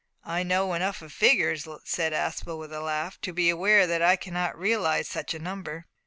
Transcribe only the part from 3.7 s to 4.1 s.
that